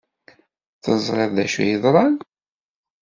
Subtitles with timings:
[0.83, 2.15] Teẓriḍ d acu ay yeḍran?